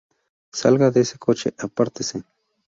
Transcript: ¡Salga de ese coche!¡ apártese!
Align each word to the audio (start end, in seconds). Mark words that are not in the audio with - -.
¡Salga 0.51 0.89
de 0.89 1.01
ese 1.01 1.19
coche!¡ 1.19 1.53
apártese! 1.59 2.23